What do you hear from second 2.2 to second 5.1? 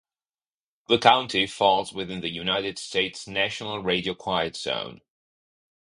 the United States National Radio Quiet Zone.